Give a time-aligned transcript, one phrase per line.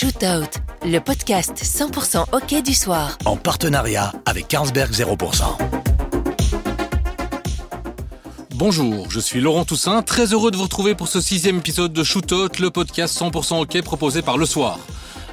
[0.00, 0.48] Shootout,
[0.86, 3.18] le podcast 100% hockey du soir.
[3.26, 5.42] En partenariat avec Carlsberg 0%.
[8.54, 12.02] Bonjour, je suis Laurent Toussaint, très heureux de vous retrouver pour ce sixième épisode de
[12.02, 14.78] Shootout, le podcast 100% hockey proposé par Le Soir.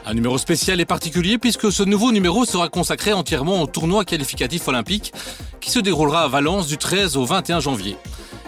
[0.06, 4.68] Un numéro spécial et particulier puisque ce nouveau numéro sera consacré entièrement au tournoi qualificatif
[4.68, 5.14] olympique
[5.62, 7.96] qui se déroulera à Valence du 13 au 21 janvier.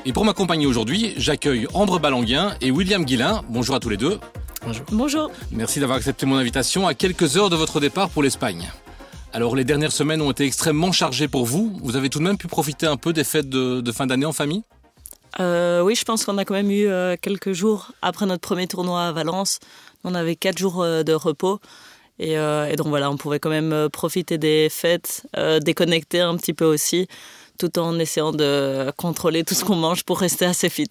[0.03, 3.41] Et pour m'accompagner aujourd'hui, j'accueille Ambre Balanguin et William Guillain.
[3.47, 4.19] Bonjour à tous les deux.
[4.65, 4.85] Bonjour.
[4.91, 5.31] Bonjour.
[5.51, 8.69] Merci d'avoir accepté mon invitation à quelques heures de votre départ pour l'Espagne.
[9.33, 11.77] Alors les dernières semaines ont été extrêmement chargées pour vous.
[11.81, 14.33] Vous avez tout de même pu profiter un peu des fêtes de, fin d'année en
[14.33, 14.63] famille?
[15.39, 18.67] Euh, Oui, je pense qu'on a quand même eu euh, quelques jours après notre premier
[18.67, 19.59] tournoi à Valence.
[20.03, 21.59] On avait quatre jours euh, de repos.
[22.21, 25.25] Et, et, donc voilà, on pouvait quand même profiter des fêtes,
[25.63, 27.07] déconnecter un petit peu aussi
[27.59, 30.87] tout en essayant de contrôler tout ce qu'on mange pour rester assez fit.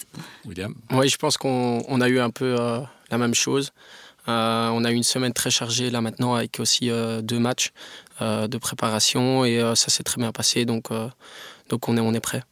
[0.46, 0.74] William?
[0.92, 2.80] Oui, je pense qu'on a eu un peu euh,
[3.10, 3.72] la même chose.
[4.28, 7.72] Euh, on a eu une semaine très chargée là maintenant avec aussi euh, deux matchs
[8.20, 10.88] de préparation et ça s'est très bien passé donc,
[11.68, 12.42] donc on, est, on est prêt.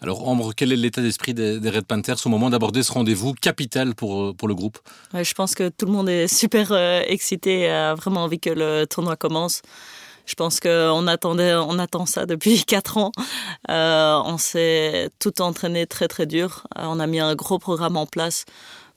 [0.00, 3.96] Alors Ambre, quel est l'état d'esprit des, Red Panthers au moment d'aborder ce rendez-vous capital
[3.96, 4.78] pour, pour le groupe?
[5.12, 6.70] Je pense que tout le monde est super
[7.08, 9.62] excité et a vraiment envie que le tournoi commence.
[10.26, 13.12] Je pense qu'on attendait, on attend ça depuis quatre ans.
[13.70, 16.66] Euh, on s'est tout entraîné très très dur.
[16.76, 18.44] Euh, on a mis un gros programme en place,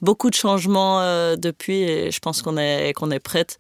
[0.02, 3.58] beaucoup de changements euh, depuis, et je pense qu'on est qu'on est prête.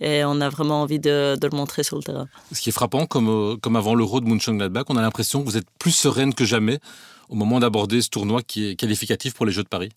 [0.00, 2.26] Et on a vraiment envie de, de, le montrer sur le terrain.
[2.50, 5.56] Ce qui est frappant, comme, comme avant l'Euro de Mönchengladbach, on a l'impression que vous
[5.56, 6.80] êtes plus sereine que jamais
[7.28, 9.90] au moment d'aborder ce tournoi qui est qualificatif pour les Jeux de Paris.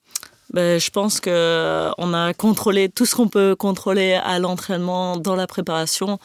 [0.53, 5.47] Ben, je pense qu'on a contrôlé tout ce qu'on peut contrôler à l'entraînement, dans la
[5.47, 6.19] préparation.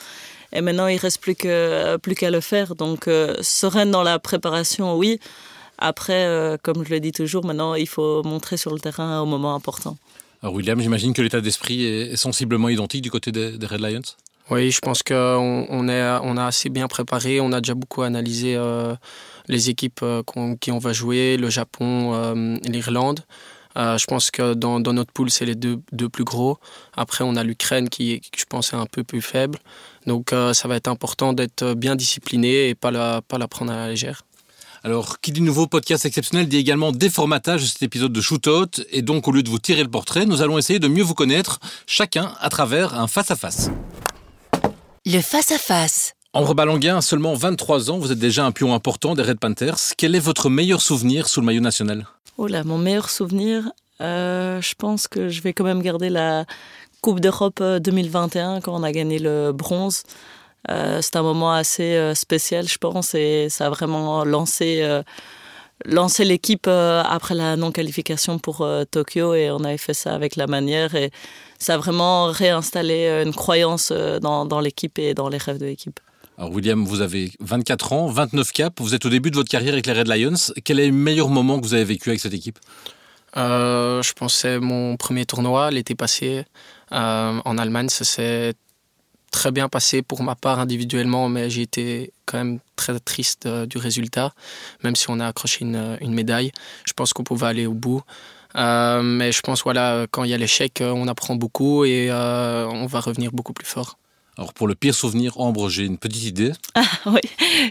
[0.52, 2.74] Et maintenant, il reste plus qu'à plus qu'à le faire.
[2.74, 5.20] Donc, euh, sereine dans la préparation, oui.
[5.80, 9.26] Après, euh, comme je le dis toujours, maintenant, il faut montrer sur le terrain au
[9.26, 9.96] moment important.
[10.42, 14.00] Alors, William, j'imagine que l'état d'esprit est sensiblement identique du côté des, Red Lions?
[14.50, 17.40] Oui, je pense qu'on on on a assez bien préparé.
[17.40, 18.94] On a déjà beaucoup analysé euh,
[19.48, 20.04] les équipes
[20.60, 23.20] qui on va jouer, le Japon, l'Irlande.
[23.76, 26.58] Euh, je pense que dans, notre poule, c'est les deux, deux, plus gros.
[26.96, 29.58] Après, on a l'Ukraine qui, je pense, est un peu plus faible.
[30.06, 33.72] Donc, euh, ça va être important d'être bien discipliné et pas la, pas la prendre
[33.72, 34.22] à la légère.
[34.82, 38.80] Alors, qui dit nouveau podcast exceptionnel dit également déformatage de cet épisode de Shootout.
[38.90, 41.12] Et donc, au lieu de vous tirer le portrait, nous allons essayer de mieux vous
[41.12, 43.70] connaître, chacun à travers un face-à-face.
[45.04, 46.14] Le face-à-face.
[46.32, 49.76] Ambre Balanguin, seulement 23 ans, vous êtes déjà un pion important des Red Panthers.
[49.98, 52.06] Quel est votre meilleur souvenir sous le maillot national?
[52.38, 53.70] Oh là, mon meilleur souvenir,
[54.00, 56.46] euh, je pense que je vais quand même garder la
[57.02, 60.04] Coupe d'Europe 2021 euh, quand on a gagné le bronze.
[60.68, 65.00] Euh, c'est un moment assez spécial, je pense, et ça a vraiment lancé,
[65.84, 70.94] lancé l'équipe après la non-qualification pour Tokyo, et on avait fait ça avec la manière,
[70.94, 71.10] et
[71.58, 75.98] ça a vraiment réinstallé une croyance dans, dans l'équipe et dans les rêves de l'équipe.
[76.40, 79.74] Alors William, vous avez 24 ans, 29 caps, vous êtes au début de votre carrière
[79.74, 80.52] avec les Red Lions.
[80.64, 82.58] Quel est le meilleur moment que vous avez vécu avec cette équipe?
[83.36, 86.46] Euh, Je pensais mon premier tournoi l'été passé
[86.92, 87.90] euh, en Allemagne.
[87.90, 88.54] Ça s'est
[89.30, 93.66] très bien passé pour ma part individuellement, mais j'ai été quand même très triste euh,
[93.66, 94.32] du résultat,
[94.82, 96.52] même si on a accroché une, une médaille.
[96.84, 98.02] Je pense qu'on pouvait aller au bout.
[98.54, 103.00] mais je pense voilà, quand il y a l'échec, on apprend beaucoup et on va
[103.00, 103.96] revenir beaucoup plus fort.
[104.40, 106.52] Alors pour le pire souvenir, Ambre, j'ai une petite idée.
[106.74, 107.20] Ah, oui,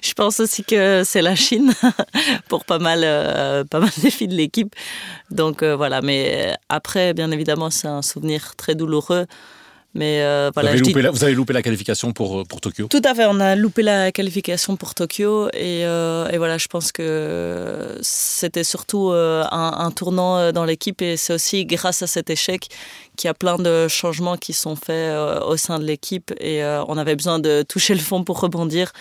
[0.03, 1.74] je pense aussi que c'est la Chine
[2.47, 4.76] pour pas mal, euh, pas mal des filles de l'équipe.
[5.31, 9.26] Donc euh, voilà, mais après, bien évidemment, c'est un souvenir très douloureux.
[9.96, 13.16] Mais euh, voilà, vous, avez vous, avez loupé la qualification pour, pour Tokyo Tout à
[13.16, 15.50] fait, on a loupé la qualification pour Tokyo.
[15.54, 21.02] Et, et voilà, je pense que c'était surtout un, un, tournant dans l'équipe.
[21.02, 22.68] Et c'est aussi grâce à cet échec
[23.19, 25.13] qu'il y a plein de changements qui sont faits
[25.46, 26.34] au sein de l'équipe.
[26.40, 28.94] Et on avait besoin de toucher le fond pour rebondir.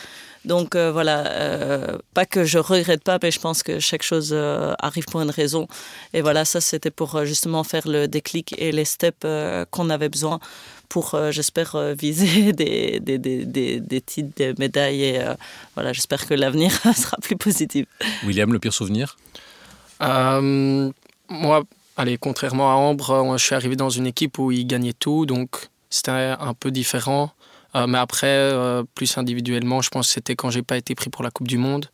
[0.45, 4.31] Donc euh, voilà, euh, pas que je regrette pas, mais je pense que chaque chose
[4.33, 5.69] euh, arrive pour une raison.
[6.15, 9.27] Et voilà, ça c'était pour justement faire le déclic et les steps
[9.71, 10.41] qu'on avait besoin
[10.89, 15.03] pour, j'espère, viser des, des, des, des, titres, des médailles.
[15.03, 15.21] Et
[15.75, 17.87] voilà, j'espère que l'avenir sera plus positif.
[18.25, 19.19] William, le pire souvenir?
[20.01, 21.63] Moi,
[21.99, 25.69] allez, contrairement à Ambre, je suis arrivé dans une équipe où il gagnait tout, donc
[25.91, 27.33] c'était un peu différent.
[27.75, 31.11] Euh, mais après, euh, plus individuellement, je pense que c'était quand j'ai pas été pris
[31.11, 31.87] pour la Coupe du Monde.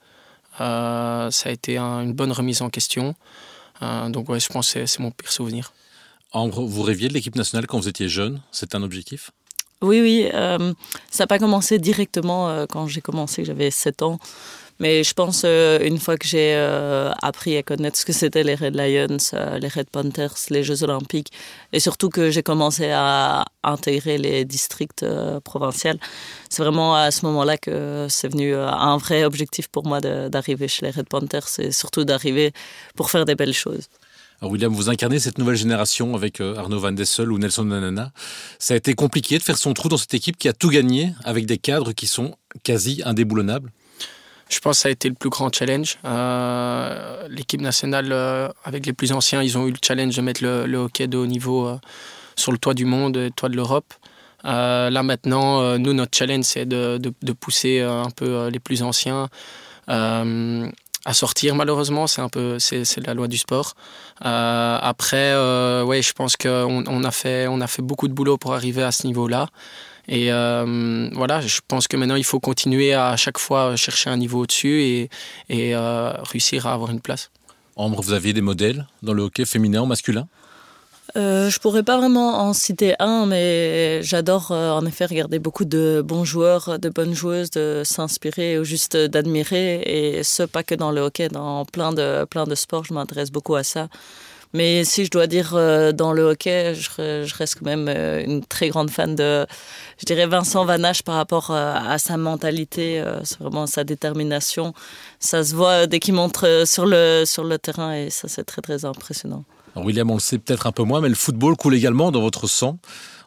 [0.61, 3.15] Euh, ça a été une bonne remise en question.
[3.81, 5.73] donc ouais, je pense que c'est mon pire souvenir.
[6.33, 8.41] vous rêviez de l'équipe nationale quand vous étiez jeune?
[8.53, 9.31] C'est un objectif?
[9.83, 10.29] Oui, oui.
[11.11, 14.19] ça n'a pas commencé directement quand j'ai commencé, j'avais 7 ans.
[14.81, 18.43] Mais je pense, euh, une fois que j'ai euh, appris à connaître ce que c'était
[18.43, 21.31] les Red Lions, euh, les Red Panthers, les Jeux Olympiques,
[21.73, 25.07] et surtout que j'ai commencé à intégrer les districts
[25.45, 25.93] provinciaux,
[26.51, 30.85] c'est vraiment à ce moment-là que c'est venu un vrai objectif pour moi d'arriver chez
[30.85, 32.53] les Red Panthers et surtout d'arriver
[32.97, 33.89] pour faire des belles choses.
[34.43, 38.13] William, vous incarnez cette nouvelle génération avec Arnaud Van Dessel ou Nelson Nanana.
[38.59, 41.15] Ça a été compliqué de faire son trou dans cette équipe qui a tout gagné
[41.25, 43.71] avec des cadres qui sont quasi indéboulonnables?
[44.49, 45.99] Je pense que ça a été le plus grand challenge.
[46.05, 50.43] Euh, l'équipe nationale, euh, avec les plus anciens, ils ont eu le challenge de mettre
[50.43, 51.79] le, hockey de haut niveau euh,
[52.37, 53.93] sur le toit du monde, le toit de l'Europe.
[54.45, 56.99] là maintenant, nous, notre challenge, c'est de,
[57.41, 59.29] pousser un peu les plus anciens
[59.87, 61.55] à sortir.
[61.55, 62.59] Malheureusement, c'est un peu,
[63.07, 63.75] la loi du sport.
[64.21, 65.33] après,
[65.83, 67.11] ouais, je pense qu'on on a
[67.49, 69.49] on a fait beaucoup de boulot pour arriver à ce niveau-là.
[70.09, 74.17] Et euh, voilà, je pense que maintenant, il faut continuer à, chaque fois chercher un
[74.17, 75.11] niveau au-dessus et,
[75.49, 77.31] et euh, réussir à avoir une place.
[77.77, 80.29] Ambre, vous aviez des modèles dans le hockey féminin ou masculin?
[81.17, 85.65] Euh, je pourrais pas vraiment en citer un, mais j'adore euh, en effet regarder beaucoup
[85.65, 89.83] de bons joueurs, de bonnes joueuses, de s'inspirer ou juste d'admirer.
[89.87, 93.31] Et ce, pas que dans le hockey, dans plein de, plein de sports, je m'intéresse
[93.31, 93.89] beaucoup à ça.
[94.55, 98.45] Mais si je dois dire euh, dans le hockey, je, reste quand même euh, une
[98.45, 99.45] très grande fan de,
[99.99, 104.73] je dirais, Vincent Vanache par rapport euh, à sa mentalité, c'est vraiment sa détermination.
[105.19, 108.63] Ça se voit dès qu'il montre sur le, sur le terrain et ça, c'est très,
[108.63, 109.45] très impressionnant.
[109.75, 112.47] William, on le sait peut-être un peu moins, mais le football coule également dans votre
[112.47, 112.79] sang.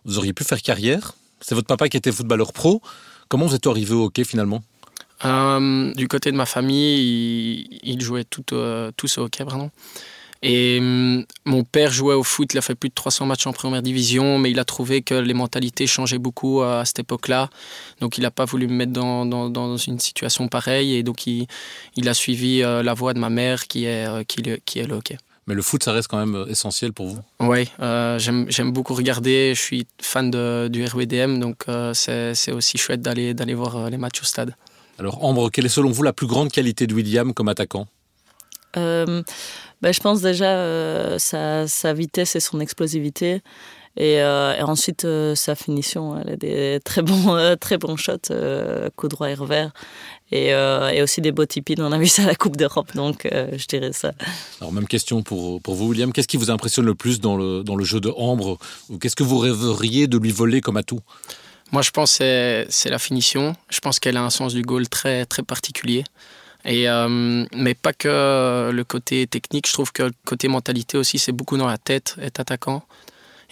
[0.06, 1.12] Vous auriez pu faire carrière.
[1.42, 2.82] C'est votre papa qui était footballeur pro.
[3.28, 4.64] Comment vous êtes arrivé au hockey finalement?
[5.24, 8.46] Du côté de ma famille, ils, jouaient tout,
[8.96, 9.72] tous au hockey, vraiment.
[10.44, 13.54] Et hum, mon père jouait au foot, il a fait plus de 300 matchs en
[13.54, 17.50] première division, mais il a trouvé que les mentalités changeaient beaucoup à, cette époque-là.
[18.02, 21.28] Donc il n'a pas voulu me mettre dans, dans, dans, une situation pareille et donc
[21.28, 21.48] il,
[21.96, 24.88] il a suivi euh, la voie de ma mère qui est, euh, qui, qui, est
[24.88, 25.18] le hockey.
[25.48, 27.20] Mais le foot, ça reste quand même euh, essentiel pour vous?
[27.40, 29.54] Oui, j'aime beaucoup regarder.
[29.56, 34.26] Je suis fan de, du RWDM, donc c'est aussi chouette d'aller voir les matchs au
[34.26, 34.56] stade.
[35.00, 37.88] Alors Ambre, quelle est selon vous la plus grande qualité de William comme attaquant?
[39.82, 43.42] Bah, je pense déjà euh, sa, sa, vitesse et son explosivité.
[44.00, 46.20] Et, euh, et ensuite, euh, sa finition.
[46.20, 48.34] Elle a des très bons, très bons shots,
[48.96, 49.72] coup droit et revers.
[50.32, 51.82] Et, et, aussi des beaux tipines.
[51.82, 54.12] On a vu ça à la Coupe d'Europe, donc je dirais ça.
[54.62, 56.12] Alors, même question pour, pour vous, William.
[56.12, 58.58] Qu'est-ce qui vous impressionne le plus dans le, dans le jeu de Ambre?
[58.90, 61.00] Ou qu'est-ce que vous rêveriez de lui voler comme atout?
[61.72, 63.56] Moi, je pense que c'est la finition.
[63.70, 66.04] Je pense qu'elle a un sens du goal très, très particulier.
[66.68, 71.32] Euh, mais pas que le côté technique, je trouve que le côté mentalité aussi, c'est
[71.32, 72.84] beaucoup dans la tête, être attaquant.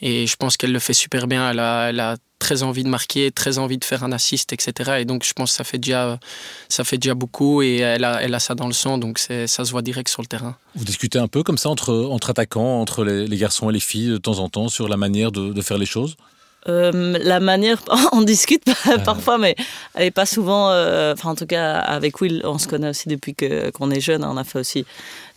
[0.02, 1.50] Et je pense qu'elle le fait super bien.
[1.50, 4.98] Elle a, très envie de marquer, très envie de faire un assist, etc.
[5.00, 8.74] Et donc je pense que ça fait déjà, beaucoup et elle a, ça dans le
[8.74, 10.56] sang, donc ça se voit direct sur le terrain.
[10.76, 14.18] Vous discutez un peu comme ça entre, attaquants, entre les, garçons et les filles de
[14.18, 16.18] temps en temps sur la manière de faire les choses?
[16.68, 17.82] Euh, la manière,
[18.12, 18.64] on discute
[19.06, 19.56] parfois, mais
[19.94, 20.70] elle est pas souvent.
[20.70, 24.00] Euh, enfin, en tout cas, avec Will, on se connaît aussi depuis que qu'on est
[24.00, 24.24] jeune.
[24.24, 24.86] On a fait aussi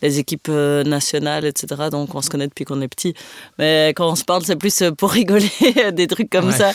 [0.01, 1.89] les équipes euh, nationales, etc.
[1.91, 3.13] Donc, on se connaît depuis qu'on est petit.
[3.57, 5.51] Mais quand on se parle, c'est plus pour rigoler
[5.91, 6.71] des trucs comme ça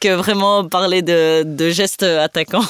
[0.00, 2.64] que vraiment parler de, de gestes attaquants.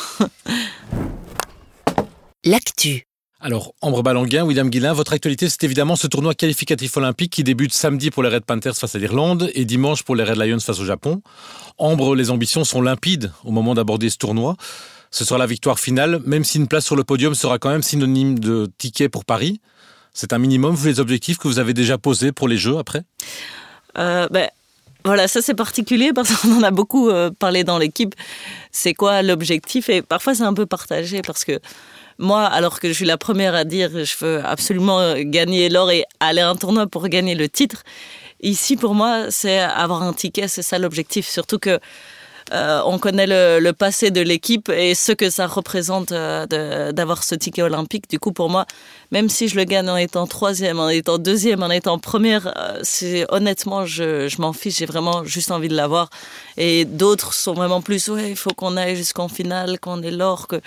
[2.44, 3.06] L'actu.
[3.44, 7.72] Alors, Ambre Balanguin, William Guillain, votre actualité, c'est évidemment ce tournoi qualificatif olympique qui débute
[7.72, 10.78] samedi pour les Red Panthers face à l'Irlande et dimanche pour les Red Lions face
[10.78, 11.22] au Japon.
[11.76, 14.54] Ambre, les ambitions sont limpides au moment d'aborder ce tournoi.
[15.10, 17.82] Ce sera la victoire finale, même si une place sur le podium sera quand même
[17.82, 19.60] synonyme de ticket pour Paris.
[20.14, 23.02] C'est un minimum, vous, les objectifs que vous avez déjà posés pour les Jeux après?
[23.98, 24.50] Euh, ben,
[25.04, 28.14] Voilà, ça c'est particulier parce qu'on en a beaucoup euh, parlé dans l'équipe.
[28.70, 29.88] C'est quoi l'objectif?
[29.88, 31.58] Et parfois c'est un peu partagé parce que
[32.22, 36.04] moi, alors que je suis la première à dire je veux absolument gagner l'or et
[36.20, 37.82] aller à un tournoi pour gagner le titre,
[38.40, 41.28] ici pour moi c'est avoir un ticket, c'est ça l'objectif.
[41.28, 41.78] Surtout que
[42.52, 47.34] euh, on connaît le, passé de l'équipe et ce que ça représente euh, d'avoir ce
[47.34, 48.10] ticket olympique.
[48.10, 48.66] Du coup, pour moi,
[49.10, 53.24] même si je le gagne en étant troisième, en étant deuxième, en étant première, euh,
[53.30, 54.78] honnêtement, je, je m'en fiche.
[54.78, 56.10] J'ai vraiment juste envie de l'avoir.
[56.56, 60.46] Et d'autres sont vraiment plus, ouais, il faut qu'on aille jusqu'en finale, qu'on ait l'or.
[60.48, 60.60] Que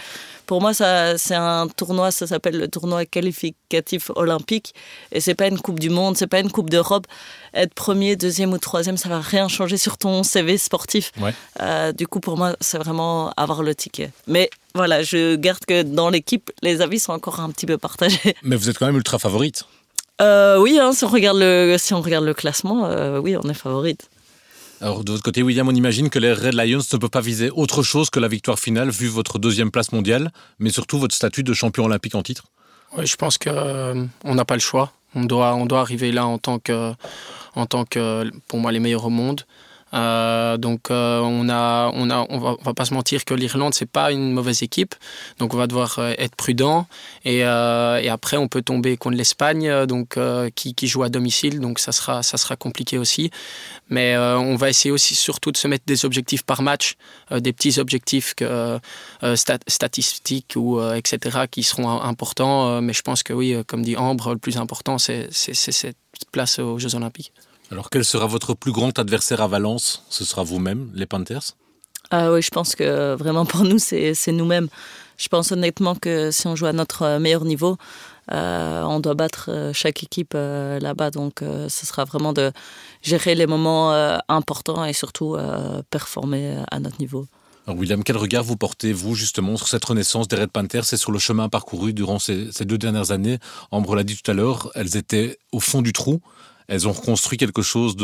[0.46, 4.74] pour moi, ça, c'est un tournoi, ça s'appelle le tournoi qualificatif olympique.
[5.12, 7.08] Et c'est pas une Coupe du Monde, c'est pas une Coupe d'Europe.
[7.54, 11.12] Être premier, deuxième ou troisième, ça va rien changer sur ton CV sportif.
[11.62, 14.12] Euh, du coup, pour moi, c'est vraiment avoir le ticket.
[14.28, 18.36] Mais voilà, je garde que dans l'équipe, les avis sont encore un petit peu partagés.
[18.44, 19.66] Mais vous êtes quand même ultra favorite.
[20.22, 23.50] Euh, oui, hein, si, on regarde le, si on regarde le classement, euh, oui, on
[23.50, 24.10] est favorite.
[24.82, 27.50] Alors de votre côté, William, on imagine que les Red Lions ne peuvent pas viser
[27.50, 31.44] autre chose que la victoire finale, vu votre deuxième place mondiale, mais surtout votre statut
[31.44, 32.46] de champion olympique en titre.
[32.98, 34.92] Oui, je pense qu'on n'a pas le choix.
[35.16, 36.94] On doit, on doit arriver là en tant que,
[37.56, 39.42] en tant que, pour moi, les meilleurs au monde.
[39.94, 43.90] Euh, donc euh, on a, on a, on va, pas se mentir que l'Irlande c'est
[43.90, 44.96] pas une mauvaise équipe,
[45.38, 46.88] donc on va devoir euh, être prudent
[47.24, 50.18] et, après on peut tomber contre l'Espagne, donc
[50.56, 53.30] qui, qui, joue à domicile, donc ça sera, ça sera compliqué aussi.
[53.90, 56.96] Mais on va essayer aussi surtout de se mettre des objectifs par match,
[57.32, 58.80] des petits objectifs que,
[59.68, 62.82] statistiques ou etc qui seront importants.
[62.82, 65.98] mais je pense que oui, comme dit Ambre, le plus important c'est cette
[66.32, 67.34] place aux Jeux Olympiques.
[67.72, 70.04] Alors, quel sera votre plus grand adversaire à Valence?
[70.10, 71.56] Ce sera vous-même, les Panthers?
[72.12, 74.68] Ah Oui, je pense que vraiment pour nous, c'est nous-mêmes.
[75.18, 77.78] Je pense honnêtement que si on joue à notre meilleur niveau,
[78.32, 81.12] euh, on doit battre euh, chaque équipe euh, là-bas.
[81.12, 82.52] Donc, ce sera vraiment de
[83.02, 83.92] gérer les moments
[84.30, 85.38] importants et surtout
[85.90, 87.26] performer à notre niveau.
[87.68, 90.94] Alors William, quel regard vous portez, vous, justement, sur cette renaissance des Red Panthers?
[90.94, 93.40] Et sur le chemin parcouru durant ces, ces deux dernières années?
[93.72, 96.22] Ambre l'a dit tout à l'heure, elles étaient au fond du trou
[96.68, 97.96] elles ont reconstruit quelque chose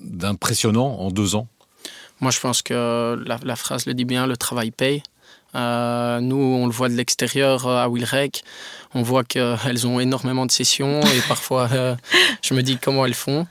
[0.00, 1.48] d'impressionnant en deux ans?
[2.20, 5.02] Moi, je pense que la, phrase le dit bien, le travail paye.
[5.56, 8.44] Euh, nous, on le voit de l'extérieur euh, à Wilrec.
[8.94, 11.96] On voit qu'elles ont énormément de sessions et parfois, euh,
[12.42, 13.46] je me dis comment elles font.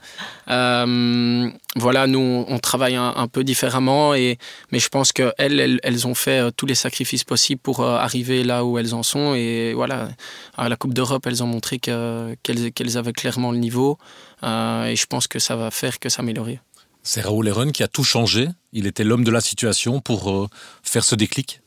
[0.46, 4.38] voilà, nous, on travaille un, peu différemment, et,
[4.72, 8.64] mais je pense qu'elles, elles, elles, ont fait tous les sacrifices possibles pour arriver là
[8.64, 9.34] où elles en sont.
[9.34, 10.08] Et voilà,
[10.56, 13.98] à la Coupe d'Europe, elles ont montré qu'elles avaient clairement le niveau.
[14.42, 16.60] et je pense que ça va faire que s'améliorer.
[17.02, 18.48] C'est Raoul Heron qui a tout changé.
[18.72, 20.48] Il était l'homme de la situation pour
[20.82, 21.60] faire ce déclic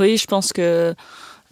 [0.00, 0.94] oui, je pense que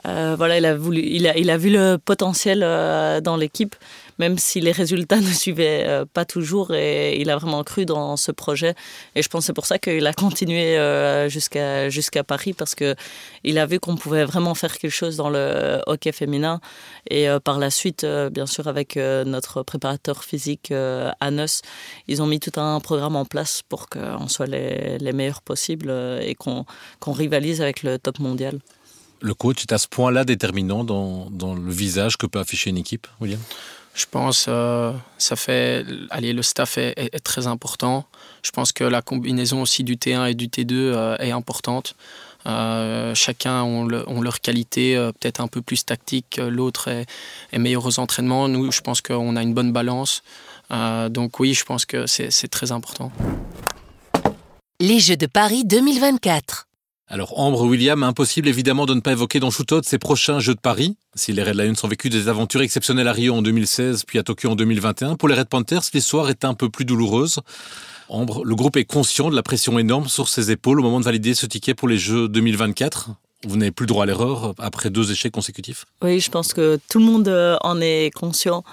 [0.06, 3.76] euh, voilà, il a, il, il vu le potentiel euh, dans l'équipe,
[4.18, 6.74] même si les résultats ne suivaient euh, pas toujours.
[6.74, 8.74] Et il a vraiment cru dans ce projet.
[9.14, 10.76] Et je pense que c'est pour ça qu'il a continué
[11.28, 15.80] jusqu'à jusqu'à Paris, parce qu'il a vu qu'on pouvait vraiment faire quelque chose dans le
[15.86, 16.60] hockey féminin.
[17.10, 20.72] Et par la suite, bien sûr, avec notre préparateur physique,
[21.20, 21.62] Anos,
[22.08, 25.90] ils ont mis tout un programme en place pour qu'on soit les, les meilleurs possibles
[26.22, 26.64] et qu'on
[27.00, 28.58] qu'on rivalise avec le top mondial
[29.22, 32.78] le coach est à ce point-là déterminant dans, dans, le visage que peut afficher une
[32.78, 33.40] équipe, William?
[33.94, 38.06] Je pense euh, ça fait allez, le staff est, est, très important.
[38.42, 41.94] Je pense que la combinaison aussi du T1 et du T2 euh, est importante.
[42.46, 47.06] Euh, chacun ont, le, ont, leur qualité, euh, peut-être un peu plus tactique, l'autre est,
[47.52, 48.48] est, meilleur aux entraînements.
[48.48, 50.22] Nous, je pense qu'on a une bonne balance.
[50.70, 53.12] Euh, donc oui, je pense que c'est très important.
[54.80, 56.66] Les Jeux de Paris 2024.
[57.12, 60.60] Alors Ambre, William, impossible évidemment de ne pas évoquer dans Shootout ces prochains Jeux de
[60.60, 60.96] Paris.
[61.14, 64.22] Si les Red Lions ont vécu des aventures exceptionnelles à Rio en 2016 puis à
[64.22, 67.40] Tokyo en 2021, pour les Red Panthers, l'histoire est un peu plus douloureuse.
[68.08, 71.04] Ambre, le groupe est conscient de la pression énorme sur ses épaules au moment de
[71.04, 73.10] valider ce ticket pour les Jeux 2024.
[73.44, 75.84] Vous n'avez plus droit à l'erreur après deux échecs consécutifs?
[76.00, 78.64] Oui, je pense que tout le monde euh, en est conscient.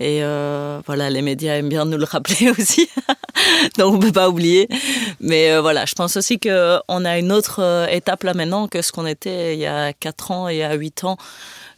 [0.00, 2.88] Et euh, voilà, les médias aiment bien nous le rappeler aussi.
[3.78, 4.68] Donc on ne peut pas oublier.
[5.20, 8.80] Mais euh, voilà, je pense aussi qu'on a une autre euh, étape là maintenant que
[8.80, 11.16] ce qu'on était il y a 4 ans et il y a 8 ans.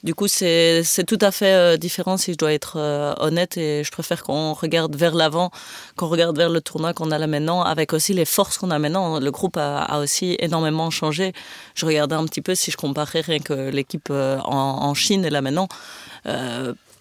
[0.02, 2.78] Du coup, c'est tout à fait différent si je dois être
[3.20, 5.50] honnête et je préfère qu'on regarde vers l'avant,
[5.96, 8.78] qu'on regarde vers le tournoi qu'on a là maintenant, avec aussi les forces qu'on a
[8.78, 9.20] maintenant.
[9.20, 11.34] Le groupe a, aussi énormément changé.
[11.74, 15.42] Je regardais un petit peu si je comparais rien que l'équipe en, Chine et là
[15.42, 15.68] maintenant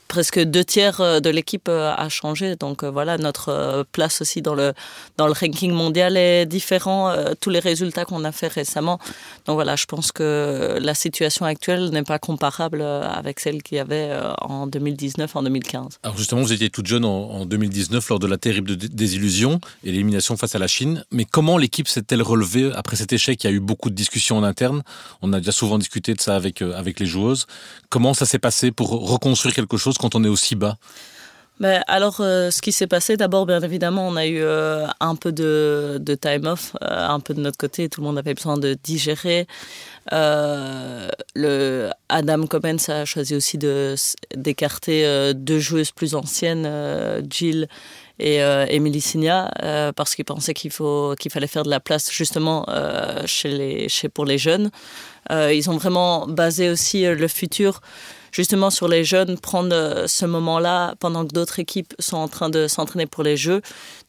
[0.10, 2.58] presque deux tiers euh, de l'équipe euh, a changé.
[2.58, 4.74] Donc euh, voilà, notre place aussi dans le,
[5.16, 7.14] dans le ranking mondial est différent.
[7.40, 9.00] Tous les résultats qu'on a fait récemment.
[9.46, 13.80] Donc voilà, je pense que la situation actuelle n'est pas comparable avec celle qu'il y
[13.80, 14.12] avait
[14.42, 16.00] en 2019, en 2015.
[16.02, 20.36] Alors justement, vous étiez toute jeune en, 2019 lors de la terrible désillusion et l'élimination
[20.36, 21.06] face à la Chine.
[21.12, 23.44] Mais comment l'équipe s'est-elle relevée après cet échec?
[23.44, 24.82] Il y a eu beaucoup de discussions en interne.
[25.22, 27.46] On a déjà souvent discuté de ça avec, avec les joueuses.
[27.90, 30.78] Comment ça s'est passé pour reconstruire quelque chose quand on est aussi bas
[31.60, 35.16] ben, alors, euh, ce qui s'est passé, d'abord, bien évidemment, on a eu euh, un
[35.16, 37.90] peu de, de time off, euh, un peu de notre côté.
[37.90, 39.46] Tout le monde avait besoin de digérer.
[40.10, 43.60] le Adam Comens a choisi aussi
[44.36, 46.68] d'écarter deux joueuses plus anciennes,
[47.30, 47.68] Jill
[48.20, 49.52] et Emily Signa,
[49.96, 52.66] parce qu'il pensait qu'il faut qu'il fallait faire de la place justement
[53.26, 54.72] chez les, chez, pour les jeunes.
[55.30, 57.82] ils ont vraiment basé aussi le futur
[58.32, 62.68] justement sur les jeunes, prendre ce moment-là pendant que d'autres équipes sont en train de
[62.68, 63.62] s'entraîner pour les Jeux.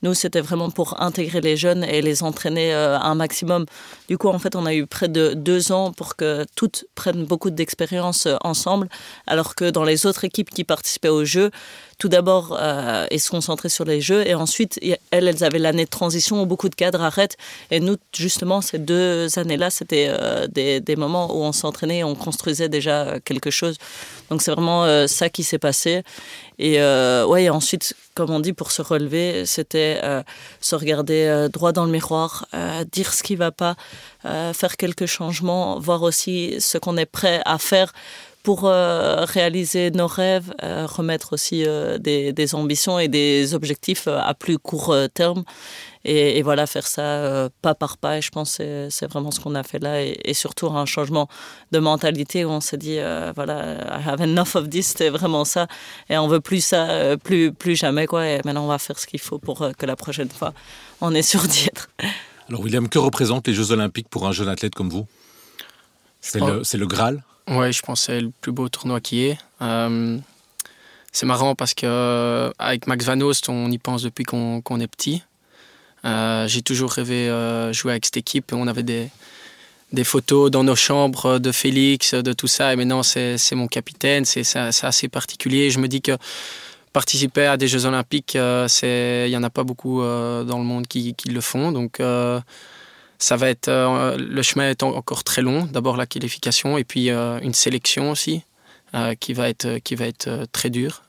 [0.03, 3.67] Nous, c'était vraiment pour intégrer les jeunes et les entraîner un maximum.
[4.09, 7.25] Du coup, en fait, on a eu près de deux ans pour que toutes prennent
[7.25, 8.89] beaucoup d'expérience ensemble,
[9.27, 11.50] alors que dans les autres équipes qui participaient aux Jeux,
[12.00, 14.26] tout d'abord, euh, et se concentrer sur les jeux.
[14.26, 14.80] Et ensuite,
[15.11, 17.37] elles, elles avaient l'année de transition où beaucoup de cadres arrêtent.
[17.71, 22.04] Et nous, justement, ces deux années-là, c'était euh, des, des, moments où on s'entraînait et
[22.04, 23.76] on construisait déjà quelque chose.
[24.30, 26.02] Donc, c'est vraiment euh, ça qui s'est passé.
[26.61, 30.23] Et euh, ouais, ensuite, comme on dit, pour se relever, c'était euh,
[30.61, 32.47] se regarder euh, droit dans le miroir,
[32.92, 33.76] dire ce qui va pas,
[34.23, 37.95] faire quelques changements, voir aussi ce qu'on est prêt à faire
[38.42, 44.09] pour euh, réaliser nos rêves, euh, remettre aussi euh, des, des, ambitions et des objectifs
[44.09, 45.44] à plus court terme.
[46.06, 48.16] Et, et, voilà, faire ça pas par pas.
[48.16, 50.02] Et je pense que c'est vraiment ce qu'on a fait là.
[50.02, 51.28] Et, et, surtout un changement
[51.73, 52.99] de mentalité où on s'est dit,
[53.35, 55.66] voilà, I have enough of this, c'était vraiment ça.
[56.09, 58.06] Et on veut plus ça, plus, plus jamais.
[58.06, 58.26] Quoi.
[58.26, 60.54] Et maintenant, on va faire ce qu'il faut pour que la prochaine fois,
[61.02, 61.90] on est sûr d'y être.
[62.49, 65.06] Alors, William, que représentent les Jeux Olympiques pour un jeune athlète comme vous?
[66.23, 67.23] C'est le, le Graal?
[67.50, 69.38] Ouais, je pense que c'est le plus beau tournoi qui est.
[69.61, 70.19] Euh,
[71.12, 74.80] c'est marrant parce que euh, avec Max Van Oost, on y pense depuis qu'on qu
[74.80, 75.23] est petit.
[76.04, 78.52] Euh, J'ai toujours rêvé euh, jouer avec cette équipe.
[78.52, 79.11] On avait des,
[80.04, 82.73] photos dans nos chambres de Félix, de tout ça.
[82.73, 84.25] Et maintenant, c'est mon capitaine.
[84.25, 85.71] C'est assez particulier.
[85.71, 86.16] Je me dis que
[86.92, 91.14] participer à des Jeux Olympiques, il n'y en a pas beaucoup dans le monde qui,
[91.14, 91.73] qui le font.
[91.73, 92.00] Donc,
[93.21, 95.67] ça va être euh, le chemin est encore très long.
[95.67, 98.43] D'abord la qualification et puis euh, une sélection aussi
[98.95, 101.03] euh, qui va être qui va être très dure.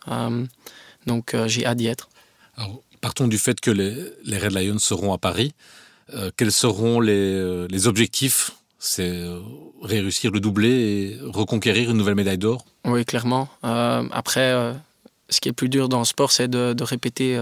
[1.07, 2.09] donc j'ai hâte d'y être.
[2.57, 5.53] Alors, partons du fait que les, les Red Lions seront à Paris.
[6.37, 8.51] quels seront les, les objectifs?
[8.77, 9.23] C'est
[9.81, 12.65] réussir le doublé et reconquérir une nouvelle médaille d'or?
[12.83, 13.47] Oui, clairement.
[13.63, 14.73] Après,
[15.29, 17.39] ce qui est plus dur dans le sport, c'est de, de, répéter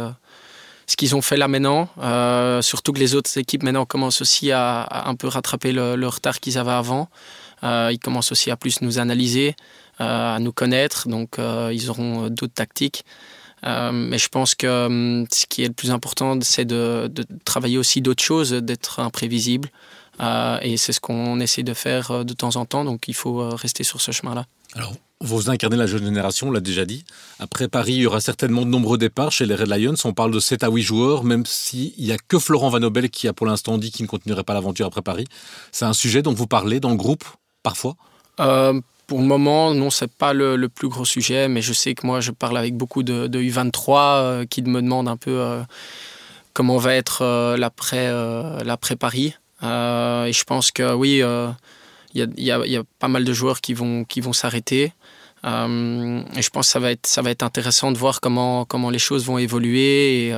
[0.89, 1.88] ce qu'ils ont fait là maintenant.
[2.00, 6.39] Euh, surtout que les autres équipes maintenant commencent aussi à, un peu rattraper le, retard
[6.39, 7.10] qu'ils avaient avant.
[7.63, 9.55] Euh, ils commencent aussi à plus nous analyser,
[10.01, 13.05] euh, à nous connaître, donc ils auront d'autres tactiques.
[13.63, 17.77] Mais je pense que euh, ce qui est le plus important, c'est de, de, travailler
[17.77, 19.69] aussi d'autres choses, d'être imprévisible.
[20.63, 23.84] Et c'est ce qu'on essaie de faire de temps en temps, donc il faut rester
[23.84, 24.46] sur ce chemin-là.
[24.75, 27.04] Alors, vous incarnez la jeune génération, on l'a déjà dit.
[27.40, 29.96] Après Paris, il y aura certainement de nombreux départs chez les Red Lions.
[30.06, 33.10] On parle de 7 à 8 joueurs, même s'il n'y a que Florent Van Nobel
[33.10, 35.26] qui a pour l'instant dit qu'il ne continuerait pas l'aventure après Paris.
[35.72, 37.26] C'est un sujet dont vous parlez dans le groupe,
[37.63, 37.96] parfois?
[38.39, 42.08] Euh, Pour le moment, non, c'est pas le, plus gros sujet, mais je sais que
[42.08, 45.62] moi, je parle avec beaucoup de, de U23 euh, qui me demandent un peu euh,
[46.54, 49.34] comment va être l'après-Paris.
[49.62, 51.22] Et je pense que oui,
[52.13, 54.93] il y, y, y, a pas mal de joueurs qui vont, qui vont s'arrêter.
[55.45, 56.71] Euh, et je pense que
[57.04, 60.36] ça va être, intéressant de voir comment, les choses vont évoluer et,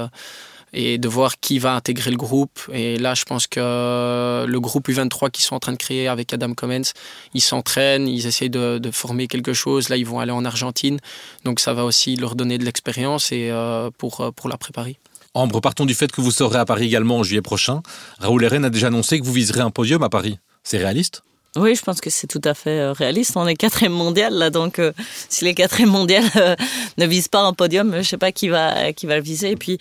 [0.73, 2.59] et de voir qui va intégrer le groupe.
[2.73, 6.33] Et là, je pense que le groupe U23 qu'ils sont en train de créer avec
[6.33, 6.93] Adam Comens,
[7.33, 9.89] ils s'entraînent, ils essayent de, former quelque chose.
[9.89, 10.99] Là, ils vont aller en Argentine.
[11.43, 14.97] Donc ça va aussi leur donner de l'expérience et euh, pour, la préparer.
[15.33, 17.81] Ambre, partons du fait que vous serez à Paris également en juillet prochain.
[18.19, 20.39] Raoul Eren a déjà annoncé que vous viserez un podium à Paris.
[20.63, 21.23] C'est réaliste?
[21.57, 23.33] Oui, je pense que c'est tout à fait euh, réaliste.
[23.35, 24.93] On est quatrième mondial là, donc euh,
[25.27, 26.55] si les quatrième mondial euh,
[26.97, 29.51] ne visent pas un podium, je sais pas qui va qui va le viser.
[29.51, 29.77] Et puis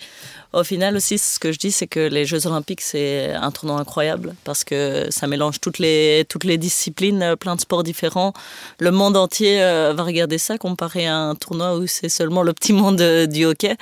[0.51, 3.79] au final aussi, ce que je dis, c'est que les Jeux Olympiques c'est un tournoi
[3.79, 8.33] incroyable parce que ça mélange toutes les toutes les disciplines, plein de sports différents.
[8.79, 12.73] Le monde entier va regarder ça comparé à un tournoi où c'est seulement le petit
[12.73, 13.77] monde du hockey.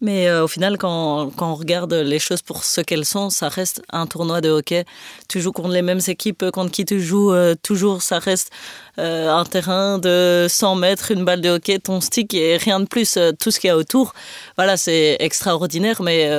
[0.00, 3.82] Mais au final, quand, quand on regarde les choses pour ce qu'elles sont, ça reste
[3.90, 4.84] un tournoi de hockey.
[5.28, 8.02] Tu joues contre les mêmes équipes contre qui tu joues euh, toujours.
[8.02, 8.50] Ça reste
[8.98, 12.86] euh, un terrain de 100 mètres, une balle de hockey, ton stick et rien de
[12.86, 13.16] plus.
[13.16, 14.14] Euh, tout ce qu'il y a autour,
[14.56, 16.02] voilà, c'est extraordinaire.
[16.02, 16.30] Mais,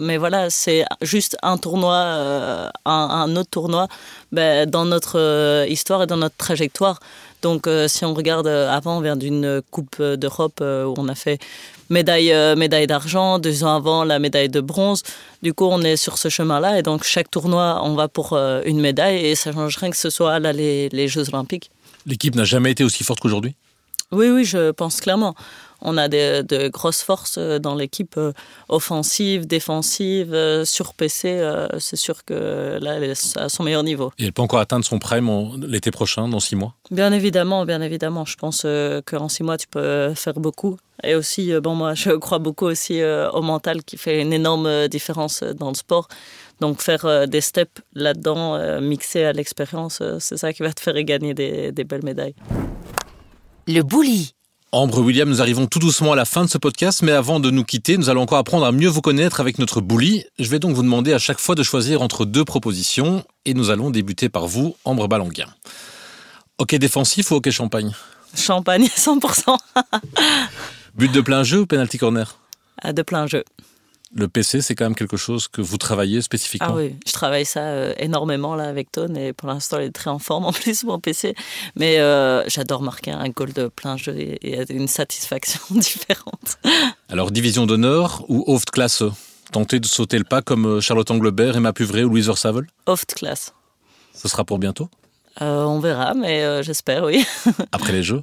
[0.00, 3.88] mais voilà, c'est juste un tournoi, un, autre tournoi
[4.32, 7.00] ben, dans notre histoire et dans notre trajectoire.
[7.42, 11.38] Donc si on regarde avant, on vient d'une Coupe d'Europe où on a fait
[11.90, 15.02] médaille, euh, médaille d'argent, deux ans avant la médaille de bronze.
[15.42, 18.62] Du coup, on est sur ce chemin-là et donc chaque tournoi, on va pour euh,
[18.64, 21.70] une médaille et ça change rien que ce soit là les, les Jeux Olympiques.
[22.06, 23.54] L'équipe n'a jamais été aussi forte qu'aujourd'hui?
[24.10, 25.34] Oui, oui, je pense clairement
[25.80, 28.32] on a de, de grosses forces euh, dans l'équipe euh,
[28.68, 31.28] offensive, défensive, euh, sur PC.
[31.28, 34.12] Euh, c'est sûr que là, elle est à son meilleur niveau.
[34.18, 35.28] Et elle peut encore atteindre son prime
[35.66, 36.74] l'été prochain, dans six mois?
[36.90, 38.24] Bien évidemment, bien évidemment.
[38.24, 40.76] Je pense euh, qu'en six mois, tu peux faire beaucoup.
[41.04, 44.32] Et aussi, euh, bon, moi, je crois beaucoup aussi euh, au mental qui fait une
[44.32, 46.08] énorme différence dans le sport.
[46.60, 50.72] Donc faire euh, des steps là-dedans, euh, mixé à l'expérience, euh, c'est ça qui va
[50.72, 52.34] te faire gagner des, des belles médailles.
[53.66, 54.34] Le bully.
[54.70, 57.50] Ambre William, nous arrivons tout doucement à la fin de ce podcast, mais avant de
[57.50, 60.26] nous quitter, nous allons encore apprendre à mieux vous connaître avec notre bully.
[60.38, 63.70] Je vais donc vous demander à chaque fois de choisir entre deux propositions, et nous
[63.70, 65.48] allons débuter par vous, Ambre Balanguin.
[66.58, 67.94] Hockey défensif ou hockey champagne?
[68.36, 69.56] Champagne, 100%.
[70.96, 72.36] But de plein jeu ou penalty corner?
[72.82, 73.44] Ah, de plein jeu.
[74.14, 76.68] Le PC, c'est quand même quelque chose que vous travaillez spécifiquement?
[76.70, 79.90] Ah oui, je travaille ça euh, énormément là avec Tone et pour l'instant il est
[79.92, 81.34] très en forme en plus mon PC.
[81.76, 86.56] Mais euh, j'adore marquer un goal de plein jeu et, et une satisfaction différente.
[87.10, 89.02] Alors, division d'honneur ou Hoofdklasse
[89.52, 92.66] Tenter de sauter le pas comme euh, Charlotte Anglebert, Emma Puvray ou Louise Orsavel?
[92.86, 93.54] Oft class.
[94.14, 94.88] Ce sera pour bientôt,
[95.40, 97.24] Euh, on verra, mais j'espère, oui.
[97.72, 98.22] après les Jeux?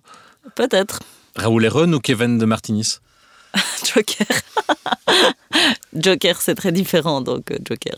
[0.56, 1.00] Peut-être.
[1.36, 3.00] Raoul Heron ou Kevin de Martinis?
[3.84, 4.28] Joker.
[5.94, 7.96] Joker, c'est très différent, donc euh, Joker.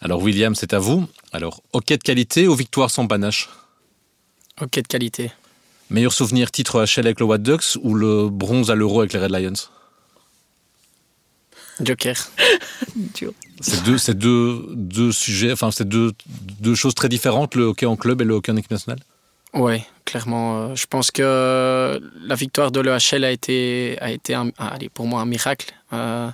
[0.00, 1.06] Alors, William, c'est à vous.
[1.32, 3.48] Alors, hockey de qualité ou victoire sans panache?
[4.60, 5.32] Hockey de qualité.
[5.90, 9.18] Meilleur souvenir titre HL avec le White Ducks ou le bronze à l'Euro avec les
[9.18, 9.68] Red Lions?
[11.82, 12.16] Joker.
[13.62, 16.12] C'est deux, c'est deux, deux sujets, enfin, c'est deux,
[16.60, 19.00] deux choses très différentes, le hockey en club et le hockey en équipe nationale?
[19.52, 20.58] Ouais, clairement.
[20.70, 24.88] euh, je pense que la victoire de l'EHL a été, a été un- ah, allez,
[24.88, 25.74] pour moi un miracle.
[25.92, 26.30] Euh,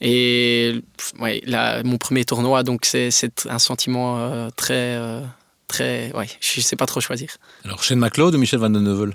[0.00, 0.82] et
[1.20, 3.10] ouais, là, mon premier tournoi, donc c'est
[3.48, 5.20] un sentiment euh, très, euh,
[5.68, 6.10] très.
[6.14, 7.36] Ouais, je sais pas trop choisir.
[7.64, 9.12] Alors, Shane McLeod ou Michel Van den Heuvel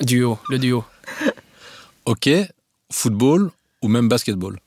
[0.00, 0.84] Duo, le duo.
[2.04, 2.48] Hockey,
[2.90, 3.50] football
[3.82, 4.58] ou même basketball?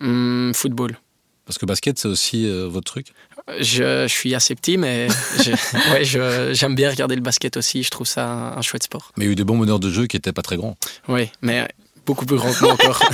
[0.00, 0.98] Hum, football.
[1.44, 3.12] Parce que basket, c'est aussi euh, votre truc?
[3.60, 5.08] Je, je suis assez petit, mais
[5.92, 7.82] ouais, j'aime bien regarder le basket aussi.
[7.82, 9.12] Je trouve ça un, un chouette sport.
[9.16, 10.76] Mais il y a eu des bons meneurs de jeu qui n'étaient pas très grands.
[11.08, 11.66] Oui, mais
[12.06, 13.00] beaucoup plus grand que moi encore.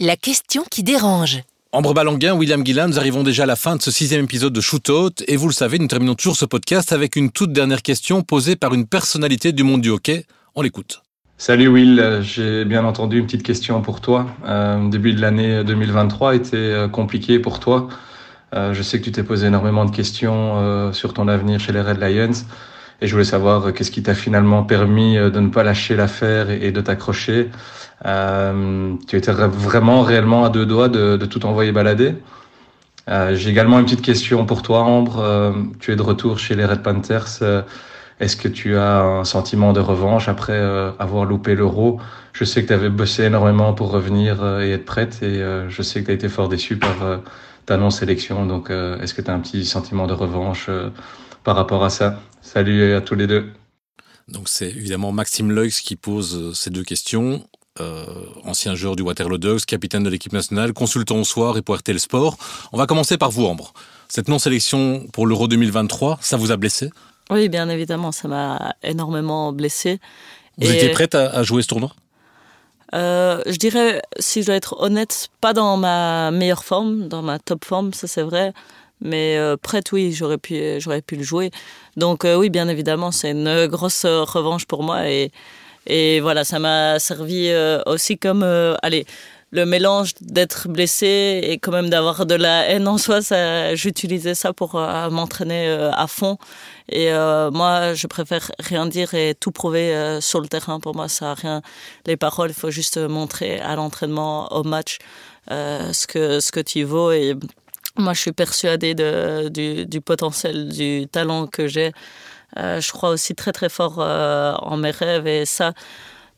[0.00, 1.42] La question qui dérange.
[1.72, 4.60] Ambre Balanguin, William Guillain, nous arrivons déjà à la fin de ce sixième épisode de
[4.60, 5.12] Shootout.
[5.28, 8.56] Et vous le savez, nous terminons toujours ce podcast avec une toute dernière question posée
[8.56, 10.24] par une personnalité du monde du hockey.
[10.54, 11.02] On l'écoute.
[11.40, 14.26] Salut Will, j'ai bien entendu une petite question pour toi.
[14.44, 17.88] Euh, début de l'année 2023 était euh, compliqué pour toi.
[18.54, 21.80] Euh, je sais que tu t'es posé énormément de questions sur ton avenir chez les
[21.80, 22.44] Red Lions
[23.00, 26.72] et je voulais savoir qu'est-ce qui t'a finalement permis de ne pas lâcher l'affaire et,
[26.72, 27.48] de t'accrocher.
[28.04, 32.16] Tu étais vraiment réellement à deux doigts de, de tout envoyer balader.
[33.08, 35.54] J'ai également une petite question pour toi Ambre.
[35.78, 37.64] Tu es de retour chez les Red Panthers.
[38.20, 41.98] Est-ce que tu as un sentiment de revanche après euh, avoir loupé l'euro?
[42.34, 45.70] Je sais que tu avais bossé énormément pour revenir euh, et être prête et euh,
[45.70, 47.22] je sais que tu as été fort déçu par
[47.64, 48.44] ta non-sélection.
[48.44, 50.68] Donc est-ce que tu as un petit sentiment de revanche
[51.44, 52.20] par rapport à ça?
[52.42, 53.46] Salut à tous les deux.
[54.28, 57.42] Donc c'est évidemment Maxime Leux qui pose ces deux questions.
[58.44, 61.98] Ancien joueur du Waterloo Dogs, capitaine de l'équipe nationale, consultant au soir et pour RTL
[61.98, 62.36] Sport.
[62.72, 63.72] On va commencer par vous, Ambre.
[64.08, 66.90] Cette non-sélection pour l'Euro 2023, ça vous a blessé?
[67.30, 69.98] Oui, bien évidemment, ça m'a énormément blessée.
[70.58, 71.92] Vous Et- étiez prête à, à jouer ce tournoi?
[72.92, 77.38] Euh, je dirais, si je dois être honnête, pas dans ma meilleure forme, dans ma
[77.38, 78.52] top forme, ça c'est vrai.
[79.00, 81.50] Mais euh, prête, oui, j'aurais pu, j'aurais pu le jouer.
[81.96, 85.08] Donc euh, oui, bien évidemment, c'est une grosse revanche pour moi.
[85.08, 85.30] Et,
[85.86, 87.50] et voilà, ça m'a servi
[87.86, 88.42] aussi comme,
[88.82, 89.06] allez,
[89.52, 93.20] le mélange d'être blessé et quand même d'avoir de la haine en soi.
[93.74, 96.38] J'utilisais ça pour euh, m'entraîner euh, à fond.
[96.90, 100.80] Et euh, moi, je préfère rien dire et tout prouver euh, sur le terrain.
[100.80, 101.62] Pour moi, ça a rien.
[102.06, 104.98] Les paroles, il faut juste montrer à l'entraînement, au match,
[105.50, 107.12] euh, ce que ce que tu vaux.
[107.12, 107.36] Et
[107.96, 111.92] moi, je suis persuadée du, du potentiel, du talent que j'ai.
[112.56, 115.72] Je crois aussi très très fort en mes rêves et ça.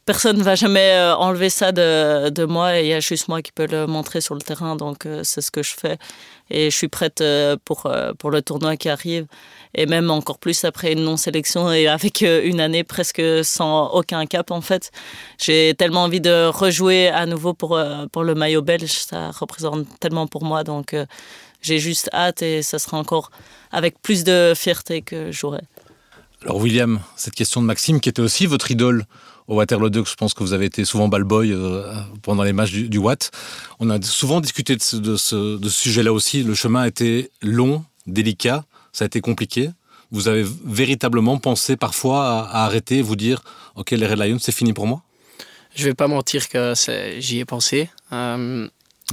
[0.04, 3.28] Personne ne va jamais euh, enlever ça de, de moi et il y a juste
[3.28, 4.74] moi qui peux le montrer sur le terrain.
[4.74, 5.96] Donc euh, c'est ce que je fais
[6.50, 7.88] et je suis prête euh, pour,
[8.18, 9.26] pour le tournoi qui arrive
[9.74, 14.50] et même encore plus après une non-sélection et avec une année presque sans aucun cap
[14.50, 14.90] en fait.
[15.38, 20.26] J'ai tellement envie de rejouer à nouveau pour, pour le maillot belge, ça représente tellement
[20.26, 20.94] pour moi donc
[21.62, 23.30] j'ai juste hâte et ça sera encore
[23.70, 25.62] avec plus de fierté que j'aurai.
[26.42, 29.06] Alors William, cette question de Maxime, qui était aussi votre idole
[29.52, 32.54] au Waterloo Ducks, je pense que vous avez été souvent ball boy euh, pendant les
[32.54, 33.30] matchs du, du Watt.
[33.80, 36.42] On a souvent discuté de ce, de ce, de ce sujet-là aussi.
[36.42, 39.70] Le chemin a été long, délicat, ça a été compliqué.
[40.10, 43.42] Vous avez véritablement pensé parfois à, à arrêter, vous dire,
[43.76, 45.02] ok, les Red Lions, c'est fini pour moi?
[45.74, 46.72] Je vais pas mentir que
[47.18, 47.90] j'y ai pensé.
[48.12, 48.68] Euh,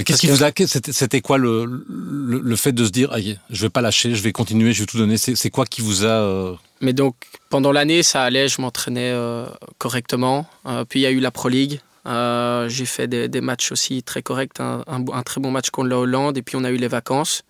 [0.05, 0.51] qu'est-ce qui que- vous a
[0.91, 4.21] C'était quoi le, le, le fait de se dire, aïe, je vais pas lâcher, je
[4.23, 5.17] vais continuer, je vais tout donner.
[5.17, 7.15] C'est c'est quoi qui vous a euh, Mais donc,
[7.49, 9.45] pendant l'année, ça allait, je m'entraînais euh,
[9.77, 10.47] correctement.
[10.65, 11.81] Euh, puis il y a eu la Pro League.
[12.05, 16.41] j'ai fait des, matchs aussi très corrects, un, très bon match contre la Hollande, et
[16.41, 17.43] puis on a eu les vacances.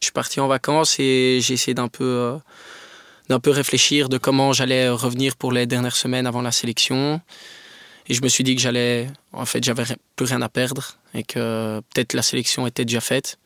[0.00, 2.36] Je suis parti en vacances et j'ai essayé d'un peu,
[3.28, 7.20] d'un peu réfléchir de comment j'allais revenir pour les dernières semaines avant la sélection.
[8.06, 11.22] Et je me suis dit que j'allais, en fait, j'avais plus rien à perdre et
[11.22, 13.38] que peut-être la sélection était déjà faite.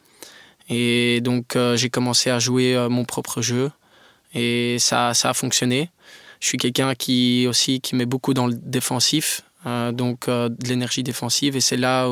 [0.69, 3.71] Et donc euh, j'ai commencé à jouer euh, mon propre jeu
[4.35, 5.91] et ça, ça a fonctionné.
[6.41, 11.03] Je suis quelqu'un qui aussi qui met beaucoup dans le défensif, euh, donc de l'énergie
[11.03, 12.09] défensive et c'est là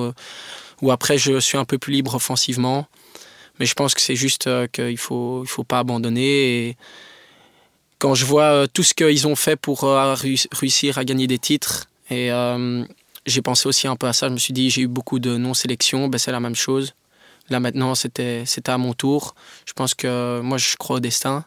[0.83, 2.87] où, après je suis un peu plus libre offensivement.
[3.59, 6.77] Mais je pense que c'est juste qu'il faut il faut pas abandonner et
[7.99, 12.31] quand je vois tout ce qu'ils ont fait pour réussir à gagner des titres et
[12.31, 12.85] euh,
[13.27, 14.29] j'ai pensé aussi un peu à ça.
[14.29, 16.95] Je me suis dit, j'ai eu beaucoup de non-sélections, ben, c'est la même chose.
[17.49, 19.35] Là maintenant, c'était à mon tour.
[19.67, 21.45] Je pense que moi, je crois au destin.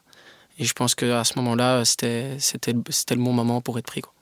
[0.60, 2.38] Et je pense qu'à ce moment-là, c'était
[2.72, 4.02] le bon moment pour être pris.
[4.02, 4.14] Quoi.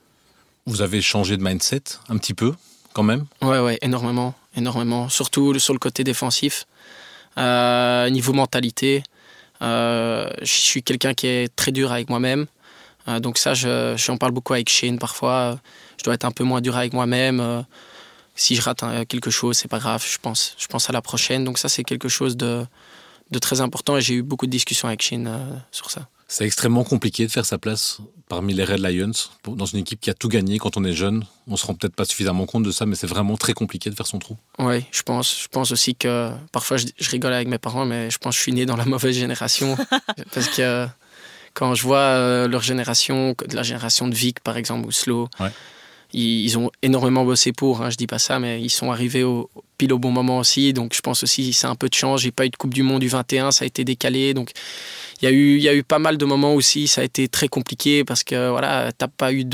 [0.67, 2.53] Vous avez changé de mindset un petit peu,
[2.93, 3.25] quand même?
[3.41, 4.35] Ouais, ouais, énormément.
[4.55, 5.09] énormément.
[5.09, 6.67] Surtout sur le côté défensif.
[7.37, 9.03] Euh, niveau mentalité,
[9.61, 12.45] euh, je suis quelqu'un qui est très dur avec moi-même.
[13.07, 15.59] Euh, donc ça, j'en parle beaucoup avec Shane parfois.
[15.97, 17.65] Je dois être un peu moins dur avec moi-même.
[18.35, 20.05] Si je rate quelque chose, c'est pas grave.
[20.07, 21.43] Je pense, je pense à la prochaine.
[21.43, 22.63] Donc ça, c'est quelque chose de,
[23.31, 26.07] de très important et j'ai eu beaucoup de discussions avec Shane sur ça.
[26.27, 29.13] C'est extrêmement compliqué de faire sa place parmi les Red Lions
[29.47, 31.25] dans une équipe qui a tout gagné quand on est jeune.
[31.47, 33.95] On se rend peut-être pas suffisamment compte de ça, mais c'est vraiment très compliqué de
[33.95, 34.35] faire son trou.
[34.59, 35.41] Oui, je pense.
[35.41, 38.37] Je pense aussi que parfois je, je, rigole avec mes parents, mais je pense que
[38.39, 39.77] je suis né dans la mauvaise génération
[40.33, 40.85] parce que
[41.53, 45.29] quand je vois euh, leur génération, de la génération de Vic par exemple ou Slow,
[46.13, 47.81] ils, ont énormément bossé pour.
[47.81, 50.73] Hein, je dis pas ça, mais ils sont arrivés au, pile au bon moment aussi.
[50.73, 52.21] Donc je pense aussi c'est un peu de chance.
[52.21, 54.33] J'ai pas eu de Coupe du Monde du 21, ça a été décalé.
[54.33, 54.51] Donc
[55.21, 56.87] il y a eu pas mal de moments aussi.
[56.87, 59.45] Ça a été très compliqué parce que voilà t'as pas eu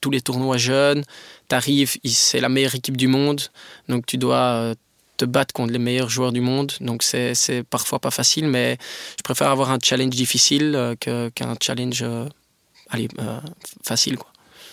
[0.00, 1.04] tous les tournois jeunes.
[1.48, 3.40] T'arrives, c'est la meilleure équipe du monde,
[3.88, 4.74] donc tu dois euh,
[5.16, 6.72] te battre contre les meilleurs joueurs du monde.
[6.80, 8.78] Donc c'est parfois pas facile, mais
[9.16, 12.28] je préfère avoir un challenge difficile euh, qu'un challenge euh,
[13.84, 14.16] facile.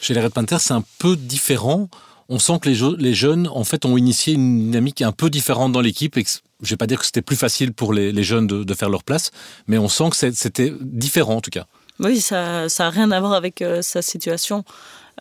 [0.03, 1.87] Chez les Red Panthers, c'est un peu différent.
[2.27, 5.79] On sent que les, jeunes, en fait, ont initié une dynamique un peu différente dans
[5.79, 6.15] l'équipe.
[6.17, 9.05] Je ne vais pas dire que c'était plus facile pour les, jeunes de, faire leur
[9.05, 9.31] place,
[9.65, 11.67] mais on sent que c'était différent en tout cas.
[11.99, 14.65] Oui, ça n'a rien à voir avec sa situation.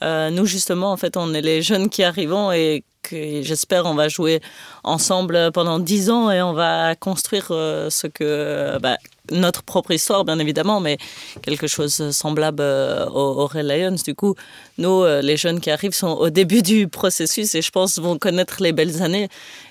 [0.02, 4.40] nous, justement, en fait, on est les jeunes qui arrivons et j'espère on va jouer
[4.84, 8.96] ensemble pendant dix ans et on va construire euh, ce que bah,
[9.30, 10.98] notre propre histoire bien évidemment mais
[11.42, 14.34] quelque chose semblable euh, aux, Red Lions du coup
[14.78, 18.18] nous euh, les jeunes qui arrivent sont au début du processus et je pense vont
[18.18, 19.28] connaître les belles années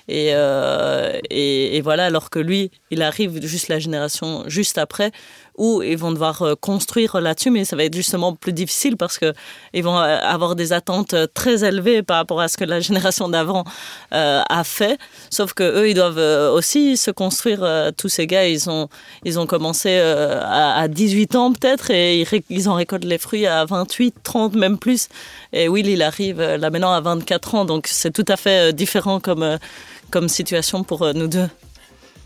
[0.08, 0.32] et,
[1.30, 5.12] et, et voilà alors que lui il arrive juste la génération juste après
[5.58, 9.18] où ils vont devoir euh, construire là-dessus, mais ça va être justement plus difficile parce
[9.18, 9.32] que
[9.74, 12.80] ils vont euh, avoir des attentes euh, très élevées par rapport à ce que la
[12.80, 13.64] génération d'avant
[14.10, 14.98] a fait.
[15.30, 17.92] Sauf que eux, ils doivent aussi se construire.
[17.96, 18.88] tous ces gars, ils ont
[19.24, 23.64] ils ont commencé à, 18 ans peut-être et ils, ils en récoltent les fruits à
[23.64, 25.08] 28, 30 même plus.
[25.52, 29.20] Et Will, il arrive là maintenant à 24 ans, donc c'est tout à fait différent
[29.20, 29.58] comme
[30.10, 31.48] comme situation pour nous deux.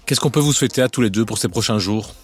[0.07, 2.15] Qu'est-ce qu'on peut vous souhaiter à tous les deux pour ces prochains jours?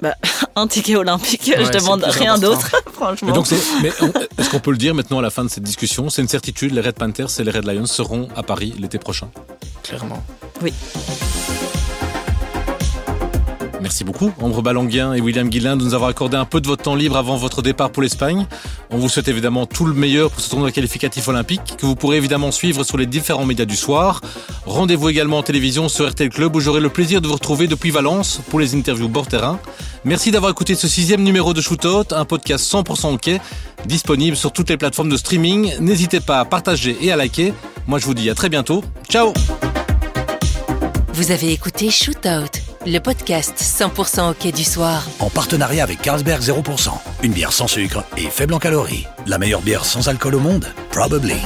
[0.00, 0.14] Bah,
[0.56, 3.32] un ticket olympique, je demande rien d'autre, franchement.
[3.32, 6.28] donc est-ce qu'on peut le dire maintenant à la fin de cette discussion C'est une
[6.28, 9.30] certitude, les Red Panthers et les Red Lions seront à Paris l'été prochain?
[9.82, 10.22] Clairement.
[10.62, 10.72] Oui.
[13.84, 16.84] Merci beaucoup, Ambre Balanguien et William Guillain, de nous avoir accordé un peu de votre
[16.84, 18.46] temps libre avant votre départ pour l'Espagne.
[18.88, 22.16] On vous souhaite évidemment tout le meilleur pour ce tournoi qualificatif olympique, que vous pourrez
[22.16, 24.22] évidemment suivre sur les différents médias du soir.
[24.64, 27.90] Rendez-vous également en télévision sur RTL Club, où j'aurai le plaisir de vous retrouver depuis
[27.90, 29.60] Valence pour les interviews bord terrain.
[30.06, 33.38] Merci d'avoir écouté ce sixième numéro de Shootout, un podcast 100% hockey,
[33.84, 35.74] disponible sur toutes les plateformes de streaming.
[35.80, 37.52] N'hésitez pas à partager et à liker.
[37.86, 38.82] Moi, je vous dis à très bientôt.
[39.10, 39.34] Ciao
[41.12, 45.06] Vous avez écouté Shootout le podcast 100% OK du soir.
[45.20, 46.90] En partenariat avec Carlsberg 0%,
[47.22, 49.06] une bière sans sucre et faible en calories.
[49.26, 50.66] La meilleure bière sans alcool au monde?
[50.90, 51.36] Probably.